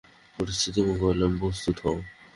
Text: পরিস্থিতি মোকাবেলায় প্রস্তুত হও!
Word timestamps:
পরিস্থিতি 0.39 0.79
মোকাবেলায় 0.87 1.33
প্রস্তুত 1.39 1.77
হও! 1.83 1.97